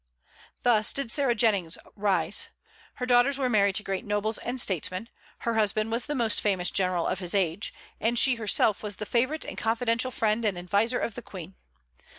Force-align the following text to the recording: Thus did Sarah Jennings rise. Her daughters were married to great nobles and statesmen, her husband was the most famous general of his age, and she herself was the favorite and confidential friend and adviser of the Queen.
Thus 0.63 0.93
did 0.93 1.11
Sarah 1.11 1.35
Jennings 1.35 1.77
rise. 1.95 2.47
Her 2.95 3.05
daughters 3.05 3.37
were 3.37 3.51
married 3.51 3.75
to 3.75 3.83
great 3.83 4.03
nobles 4.03 4.39
and 4.39 4.59
statesmen, 4.59 5.09
her 5.41 5.53
husband 5.53 5.91
was 5.91 6.07
the 6.07 6.15
most 6.15 6.41
famous 6.41 6.71
general 6.71 7.05
of 7.05 7.19
his 7.19 7.35
age, 7.35 7.71
and 7.99 8.17
she 8.17 8.33
herself 8.37 8.81
was 8.81 8.95
the 8.95 9.05
favorite 9.05 9.45
and 9.45 9.59
confidential 9.59 10.09
friend 10.09 10.43
and 10.43 10.57
adviser 10.57 10.97
of 10.97 11.13
the 11.13 11.21
Queen. 11.21 11.53